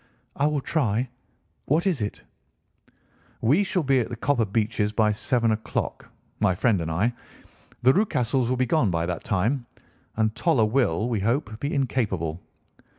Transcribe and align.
"I 0.35 0.47
will 0.47 0.61
try. 0.61 1.09
What 1.65 1.85
is 1.85 2.01
it?" 2.01 2.21
"We 3.39 3.63
shall 3.63 3.83
be 3.83 3.99
at 3.99 4.09
the 4.09 4.15
Copper 4.15 4.45
Beeches 4.45 4.91
by 4.91 5.11
seven 5.11 5.51
o'clock, 5.51 6.09
my 6.39 6.55
friend 6.55 6.81
and 6.81 6.89
I. 6.89 7.13
The 7.83 7.93
Rucastles 7.93 8.49
will 8.49 8.57
be 8.57 8.65
gone 8.65 8.89
by 8.89 9.05
that 9.05 9.23
time, 9.23 9.67
and 10.17 10.33
Toller 10.35 10.65
will, 10.65 11.07
we 11.07 11.19
hope, 11.19 11.59
be 11.59 11.71
incapable. 11.75 12.41